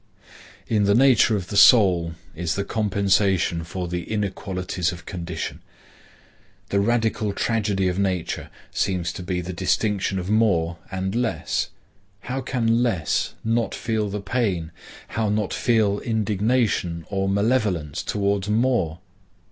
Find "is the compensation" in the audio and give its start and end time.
2.33-3.63